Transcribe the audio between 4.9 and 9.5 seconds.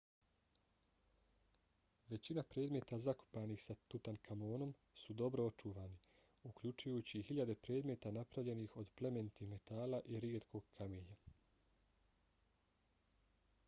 su dobro očuvani uključujući i hiljade predmeta napravljenih od plemenitih